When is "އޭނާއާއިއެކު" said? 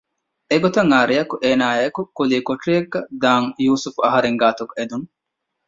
1.43-2.01